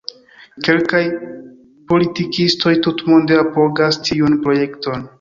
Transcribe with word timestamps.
Kelkaj 0.67 1.01
politikistoj 1.93 2.75
tutmonde 2.89 3.41
apogas 3.45 4.05
tiun 4.11 4.43
projekton. 4.49 5.07